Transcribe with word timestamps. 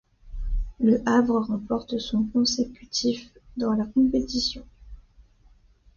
Le 0.79 1.07
Havre 1.07 1.41
remporte 1.45 1.99
son 1.99 2.23
consécutif 2.23 3.29
dans 3.55 3.71
la 3.73 3.85
compétition. 3.85 4.65